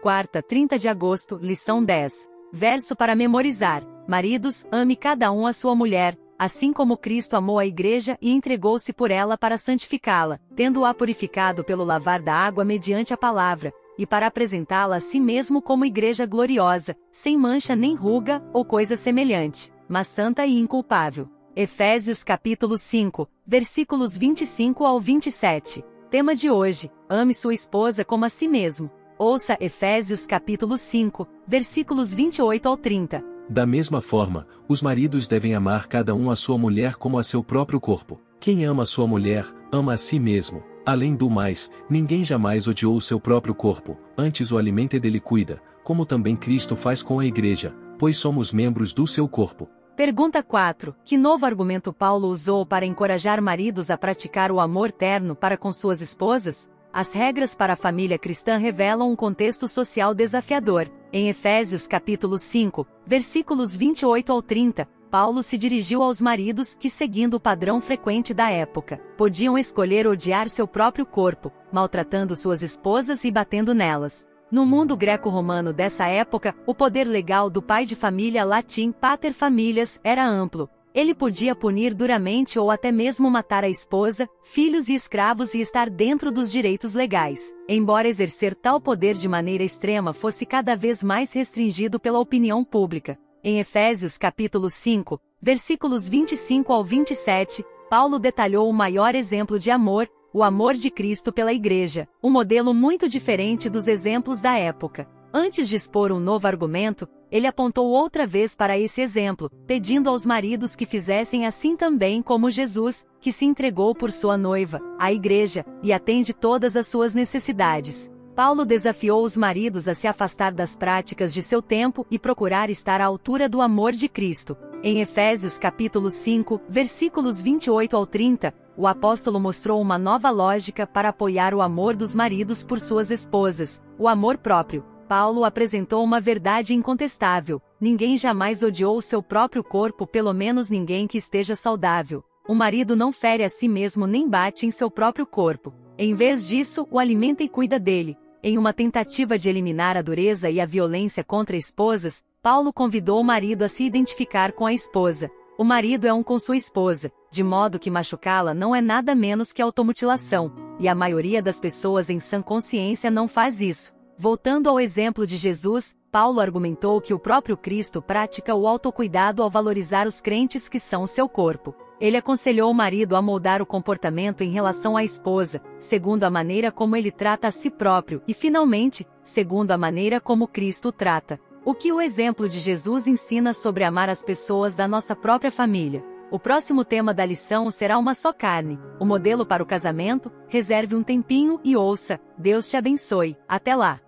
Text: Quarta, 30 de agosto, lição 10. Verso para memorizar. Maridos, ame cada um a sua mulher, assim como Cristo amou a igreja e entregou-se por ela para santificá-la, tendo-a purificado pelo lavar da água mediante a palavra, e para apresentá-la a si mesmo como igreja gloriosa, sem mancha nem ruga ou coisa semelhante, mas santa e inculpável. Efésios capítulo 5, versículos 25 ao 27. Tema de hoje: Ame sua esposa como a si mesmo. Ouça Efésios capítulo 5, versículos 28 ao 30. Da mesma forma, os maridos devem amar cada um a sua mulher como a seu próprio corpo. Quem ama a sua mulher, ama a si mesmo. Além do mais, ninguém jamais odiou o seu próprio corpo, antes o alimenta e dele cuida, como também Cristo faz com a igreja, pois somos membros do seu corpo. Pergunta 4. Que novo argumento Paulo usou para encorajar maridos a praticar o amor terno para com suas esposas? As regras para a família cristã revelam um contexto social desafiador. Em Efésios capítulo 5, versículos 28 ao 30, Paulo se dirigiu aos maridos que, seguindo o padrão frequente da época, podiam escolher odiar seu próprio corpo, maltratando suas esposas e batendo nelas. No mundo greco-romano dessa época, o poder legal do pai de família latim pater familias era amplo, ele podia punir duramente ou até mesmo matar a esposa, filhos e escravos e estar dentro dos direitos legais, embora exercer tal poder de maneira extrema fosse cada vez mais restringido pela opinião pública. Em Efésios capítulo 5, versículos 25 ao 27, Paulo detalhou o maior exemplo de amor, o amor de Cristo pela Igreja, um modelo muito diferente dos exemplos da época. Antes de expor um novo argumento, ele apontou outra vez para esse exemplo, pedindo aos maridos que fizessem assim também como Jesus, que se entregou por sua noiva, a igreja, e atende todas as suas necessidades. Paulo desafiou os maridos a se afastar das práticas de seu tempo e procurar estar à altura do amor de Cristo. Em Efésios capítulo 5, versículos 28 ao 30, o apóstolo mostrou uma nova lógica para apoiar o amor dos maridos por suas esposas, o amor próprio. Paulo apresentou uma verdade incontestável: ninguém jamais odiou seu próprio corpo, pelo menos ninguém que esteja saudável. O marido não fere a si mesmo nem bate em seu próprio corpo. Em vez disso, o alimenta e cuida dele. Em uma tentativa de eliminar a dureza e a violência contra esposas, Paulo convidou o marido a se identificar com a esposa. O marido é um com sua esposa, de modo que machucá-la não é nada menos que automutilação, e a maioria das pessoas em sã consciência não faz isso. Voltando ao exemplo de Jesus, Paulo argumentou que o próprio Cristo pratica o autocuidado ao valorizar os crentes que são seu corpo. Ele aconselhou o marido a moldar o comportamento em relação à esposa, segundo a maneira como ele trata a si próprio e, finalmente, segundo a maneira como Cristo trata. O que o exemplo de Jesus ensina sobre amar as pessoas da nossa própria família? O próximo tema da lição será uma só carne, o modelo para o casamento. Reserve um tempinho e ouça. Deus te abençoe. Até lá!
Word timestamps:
Quarta, 0.00 0.40
30 0.40 0.78
de 0.78 0.88
agosto, 0.88 1.40
lição 1.42 1.82
10. 1.82 2.28
Verso 2.52 2.94
para 2.94 3.16
memorizar. 3.16 3.82
Maridos, 4.06 4.64
ame 4.70 4.94
cada 4.94 5.32
um 5.32 5.44
a 5.44 5.52
sua 5.52 5.74
mulher, 5.74 6.16
assim 6.38 6.72
como 6.72 6.96
Cristo 6.96 7.34
amou 7.34 7.58
a 7.58 7.66
igreja 7.66 8.16
e 8.22 8.30
entregou-se 8.30 8.92
por 8.92 9.10
ela 9.10 9.36
para 9.36 9.56
santificá-la, 9.56 10.38
tendo-a 10.54 10.94
purificado 10.94 11.64
pelo 11.64 11.84
lavar 11.84 12.22
da 12.22 12.32
água 12.32 12.64
mediante 12.64 13.12
a 13.12 13.16
palavra, 13.16 13.72
e 13.98 14.06
para 14.06 14.28
apresentá-la 14.28 14.96
a 14.96 15.00
si 15.00 15.18
mesmo 15.18 15.60
como 15.60 15.84
igreja 15.84 16.24
gloriosa, 16.24 16.96
sem 17.10 17.36
mancha 17.36 17.74
nem 17.74 17.96
ruga 17.96 18.40
ou 18.52 18.64
coisa 18.64 18.94
semelhante, 18.94 19.72
mas 19.88 20.06
santa 20.06 20.46
e 20.46 20.60
inculpável. 20.60 21.28
Efésios 21.56 22.22
capítulo 22.22 22.78
5, 22.78 23.28
versículos 23.44 24.16
25 24.16 24.84
ao 24.84 25.00
27. 25.00 25.84
Tema 26.08 26.36
de 26.36 26.48
hoje: 26.48 26.88
Ame 27.08 27.34
sua 27.34 27.52
esposa 27.52 28.04
como 28.04 28.24
a 28.24 28.28
si 28.28 28.46
mesmo. 28.46 28.88
Ouça 29.20 29.56
Efésios 29.60 30.24
capítulo 30.28 30.76
5, 30.76 31.26
versículos 31.44 32.14
28 32.14 32.68
ao 32.68 32.76
30. 32.76 33.24
Da 33.50 33.66
mesma 33.66 34.00
forma, 34.00 34.46
os 34.68 34.80
maridos 34.80 35.26
devem 35.26 35.56
amar 35.56 35.88
cada 35.88 36.14
um 36.14 36.30
a 36.30 36.36
sua 36.36 36.56
mulher 36.56 36.94
como 36.94 37.18
a 37.18 37.24
seu 37.24 37.42
próprio 37.42 37.80
corpo. 37.80 38.20
Quem 38.38 38.64
ama 38.64 38.84
a 38.84 38.86
sua 38.86 39.08
mulher, 39.08 39.44
ama 39.72 39.94
a 39.94 39.96
si 39.96 40.20
mesmo. 40.20 40.62
Além 40.86 41.16
do 41.16 41.28
mais, 41.28 41.68
ninguém 41.90 42.24
jamais 42.24 42.68
odiou 42.68 42.94
o 42.94 43.00
seu 43.00 43.18
próprio 43.18 43.56
corpo, 43.56 43.98
antes 44.16 44.52
o 44.52 44.56
alimenta 44.56 44.94
e 44.94 45.00
dele 45.00 45.18
cuida, 45.18 45.60
como 45.82 46.06
também 46.06 46.36
Cristo 46.36 46.76
faz 46.76 47.02
com 47.02 47.18
a 47.18 47.26
igreja, 47.26 47.74
pois 47.98 48.16
somos 48.16 48.52
membros 48.52 48.92
do 48.92 49.04
seu 49.04 49.28
corpo. 49.28 49.68
Pergunta 49.96 50.44
4. 50.44 50.94
Que 51.04 51.16
novo 51.16 51.44
argumento 51.44 51.92
Paulo 51.92 52.28
usou 52.28 52.64
para 52.64 52.86
encorajar 52.86 53.42
maridos 53.42 53.90
a 53.90 53.98
praticar 53.98 54.52
o 54.52 54.60
amor 54.60 54.92
terno 54.92 55.34
para 55.34 55.56
com 55.56 55.72
suas 55.72 56.00
esposas? 56.00 56.70
As 56.92 57.12
regras 57.12 57.54
para 57.54 57.74
a 57.74 57.76
família 57.76 58.18
cristã 58.18 58.56
revelam 58.56 59.10
um 59.10 59.16
contexto 59.16 59.68
social 59.68 60.14
desafiador. 60.14 60.90
Em 61.12 61.28
Efésios 61.28 61.86
capítulo 61.86 62.38
5, 62.38 62.86
versículos 63.06 63.76
28 63.76 64.32
ao 64.32 64.42
30, 64.42 64.88
Paulo 65.10 65.42
se 65.42 65.58
dirigiu 65.58 66.02
aos 66.02 66.20
maridos 66.20 66.74
que, 66.74 66.88
seguindo 66.88 67.34
o 67.34 67.40
padrão 67.40 67.80
frequente 67.80 68.32
da 68.32 68.50
época, 68.50 69.00
podiam 69.16 69.56
escolher 69.56 70.06
odiar 70.06 70.48
seu 70.48 70.66
próprio 70.66 71.04
corpo, 71.04 71.52
maltratando 71.70 72.34
suas 72.34 72.62
esposas 72.62 73.22
e 73.24 73.30
batendo 73.30 73.74
nelas. 73.74 74.26
No 74.50 74.64
mundo 74.64 74.96
greco-romano 74.96 75.74
dessa 75.74 76.06
época, 76.06 76.54
o 76.66 76.74
poder 76.74 77.04
legal 77.04 77.50
do 77.50 77.60
pai 77.60 77.84
de 77.84 77.94
família 77.94 78.44
latim 78.44 78.92
pater 78.92 79.34
familias 79.34 80.00
era 80.02 80.26
amplo, 80.26 80.70
ele 80.94 81.14
podia 81.14 81.54
punir 81.54 81.94
duramente 81.94 82.58
ou 82.58 82.70
até 82.70 82.90
mesmo 82.90 83.30
matar 83.30 83.64
a 83.64 83.68
esposa, 83.68 84.28
filhos 84.42 84.88
e 84.88 84.94
escravos 84.94 85.54
e 85.54 85.60
estar 85.60 85.88
dentro 85.88 86.32
dos 86.32 86.50
direitos 86.50 86.92
legais, 86.92 87.54
embora 87.68 88.08
exercer 88.08 88.54
tal 88.54 88.80
poder 88.80 89.14
de 89.14 89.28
maneira 89.28 89.62
extrema 89.62 90.12
fosse 90.12 90.46
cada 90.46 90.74
vez 90.74 91.02
mais 91.02 91.32
restringido 91.32 92.00
pela 92.00 92.18
opinião 92.18 92.64
pública. 92.64 93.18
Em 93.44 93.60
Efésios 93.60 94.18
capítulo 94.18 94.68
5, 94.68 95.20
versículos 95.40 96.08
25 96.08 96.72
ao 96.72 96.82
27, 96.82 97.64
Paulo 97.88 98.18
detalhou 98.18 98.68
o 98.68 98.72
maior 98.72 99.14
exemplo 99.14 99.58
de 99.58 99.70
amor, 99.70 100.08
o 100.32 100.42
amor 100.42 100.74
de 100.74 100.90
Cristo 100.90 101.32
pela 101.32 101.52
Igreja, 101.52 102.06
um 102.22 102.30
modelo 102.30 102.74
muito 102.74 103.08
diferente 103.08 103.70
dos 103.70 103.88
exemplos 103.88 104.38
da 104.38 104.56
época. 104.56 105.08
Antes 105.32 105.68
de 105.68 105.76
expor 105.76 106.10
um 106.10 106.18
novo 106.20 106.46
argumento, 106.46 107.08
ele 107.30 107.46
apontou 107.46 107.86
outra 107.88 108.26
vez 108.26 108.56
para 108.56 108.78
esse 108.78 109.00
exemplo, 109.00 109.50
pedindo 109.66 110.08
aos 110.08 110.24
maridos 110.24 110.74
que 110.74 110.86
fizessem 110.86 111.46
assim 111.46 111.76
também 111.76 112.22
como 112.22 112.50
Jesus, 112.50 113.06
que 113.20 113.32
se 113.32 113.44
entregou 113.44 113.94
por 113.94 114.10
sua 114.10 114.36
noiva, 114.36 114.80
a 114.98 115.12
igreja, 115.12 115.64
e 115.82 115.92
atende 115.92 116.32
todas 116.32 116.76
as 116.76 116.86
suas 116.86 117.14
necessidades. 117.14 118.10
Paulo 118.34 118.64
desafiou 118.64 119.24
os 119.24 119.36
maridos 119.36 119.88
a 119.88 119.94
se 119.94 120.06
afastar 120.06 120.52
das 120.52 120.76
práticas 120.76 121.34
de 121.34 121.42
seu 121.42 121.60
tempo 121.60 122.06
e 122.10 122.18
procurar 122.18 122.70
estar 122.70 123.00
à 123.00 123.06
altura 123.06 123.48
do 123.48 123.60
amor 123.60 123.92
de 123.92 124.08
Cristo. 124.08 124.56
Em 124.80 125.00
Efésios 125.00 125.58
capítulo 125.58 126.08
5, 126.08 126.60
versículos 126.68 127.42
28 127.42 127.96
ao 127.96 128.06
30, 128.06 128.54
o 128.76 128.86
apóstolo 128.86 129.40
mostrou 129.40 129.82
uma 129.82 129.98
nova 129.98 130.30
lógica 130.30 130.86
para 130.86 131.08
apoiar 131.08 131.52
o 131.52 131.60
amor 131.60 131.96
dos 131.96 132.14
maridos 132.14 132.62
por 132.62 132.78
suas 132.78 133.10
esposas, 133.10 133.82
o 133.98 134.06
amor 134.06 134.38
próprio. 134.38 134.84
Paulo 135.08 135.42
apresentou 135.44 136.04
uma 136.04 136.20
verdade 136.20 136.74
incontestável: 136.74 137.62
ninguém 137.80 138.18
jamais 138.18 138.62
odiou 138.62 139.00
seu 139.00 139.22
próprio 139.22 139.64
corpo, 139.64 140.06
pelo 140.06 140.34
menos 140.34 140.68
ninguém 140.68 141.06
que 141.06 141.16
esteja 141.16 141.56
saudável. 141.56 142.22
O 142.46 142.54
marido 142.54 142.94
não 142.94 143.10
fere 143.10 143.42
a 143.42 143.48
si 143.48 143.68
mesmo 143.68 144.06
nem 144.06 144.28
bate 144.28 144.66
em 144.66 144.70
seu 144.70 144.90
próprio 144.90 145.26
corpo. 145.26 145.72
Em 145.96 146.14
vez 146.14 146.46
disso, 146.46 146.86
o 146.90 146.98
alimenta 146.98 147.42
e 147.42 147.48
cuida 147.48 147.78
dele. 147.78 148.16
Em 148.42 148.56
uma 148.56 148.72
tentativa 148.72 149.38
de 149.38 149.48
eliminar 149.48 149.96
a 149.96 150.02
dureza 150.02 150.48
e 150.48 150.60
a 150.60 150.66
violência 150.66 151.24
contra 151.24 151.56
esposas, 151.56 152.22
Paulo 152.40 152.72
convidou 152.72 153.20
o 153.20 153.24
marido 153.24 153.62
a 153.62 153.68
se 153.68 153.84
identificar 153.84 154.52
com 154.52 154.64
a 154.64 154.72
esposa. 154.72 155.30
O 155.58 155.64
marido 155.64 156.06
é 156.06 156.12
um 156.12 156.22
com 156.22 156.38
sua 156.38 156.56
esposa, 156.56 157.10
de 157.32 157.42
modo 157.42 157.80
que 157.80 157.90
machucá-la 157.90 158.54
não 158.54 158.76
é 158.76 158.80
nada 158.80 159.14
menos 159.14 159.52
que 159.52 159.60
automutilação, 159.60 160.52
e 160.78 160.86
a 160.86 160.94
maioria 160.94 161.42
das 161.42 161.58
pessoas 161.58 162.08
em 162.08 162.20
sã 162.20 162.40
consciência 162.40 163.10
não 163.10 163.26
faz 163.26 163.60
isso. 163.60 163.97
Voltando 164.20 164.68
ao 164.68 164.80
exemplo 164.80 165.24
de 165.24 165.36
Jesus, 165.36 165.96
Paulo 166.10 166.40
argumentou 166.40 167.00
que 167.00 167.14
o 167.14 167.20
próprio 167.20 167.56
Cristo 167.56 168.02
pratica 168.02 168.52
o 168.52 168.66
autocuidado 168.66 169.44
ao 169.44 169.48
valorizar 169.48 170.08
os 170.08 170.20
crentes 170.20 170.68
que 170.68 170.80
são 170.80 171.06
seu 171.06 171.28
corpo. 171.28 171.72
Ele 172.00 172.16
aconselhou 172.16 172.68
o 172.68 172.74
marido 172.74 173.14
a 173.14 173.22
moldar 173.22 173.62
o 173.62 173.66
comportamento 173.66 174.42
em 174.42 174.50
relação 174.50 174.96
à 174.96 175.04
esposa, 175.04 175.62
segundo 175.78 176.24
a 176.24 176.30
maneira 176.30 176.72
como 176.72 176.96
ele 176.96 177.12
trata 177.12 177.46
a 177.46 177.52
si 177.52 177.70
próprio 177.70 178.20
e, 178.26 178.34
finalmente, 178.34 179.06
segundo 179.22 179.70
a 179.70 179.78
maneira 179.78 180.20
como 180.20 180.48
Cristo 180.48 180.90
trata. 180.90 181.38
O 181.64 181.72
que 181.72 181.92
o 181.92 182.00
exemplo 182.00 182.48
de 182.48 182.58
Jesus 182.58 183.06
ensina 183.06 183.52
sobre 183.52 183.84
amar 183.84 184.08
as 184.08 184.24
pessoas 184.24 184.74
da 184.74 184.88
nossa 184.88 185.14
própria 185.14 185.52
família? 185.52 186.04
O 186.28 186.40
próximo 186.40 186.84
tema 186.84 187.14
da 187.14 187.24
lição 187.24 187.70
será 187.70 187.96
uma 187.96 188.14
só 188.14 188.32
carne, 188.32 188.80
o 188.98 189.04
modelo 189.04 189.46
para 189.46 189.62
o 189.62 189.66
casamento. 189.66 190.32
Reserve 190.48 190.96
um 190.96 191.04
tempinho 191.04 191.60
e 191.62 191.76
ouça. 191.76 192.20
Deus 192.36 192.68
te 192.68 192.76
abençoe. 192.76 193.36
Até 193.48 193.76
lá! 193.76 194.07